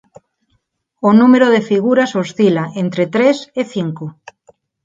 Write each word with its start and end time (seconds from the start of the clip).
O 1.07 1.09
número 1.19 1.47
de 1.53 1.61
figuras 1.69 2.11
oscila 2.23 2.65
entre 2.83 3.03
tres 3.15 3.37
e 3.61 3.63
cinco. 3.73 4.05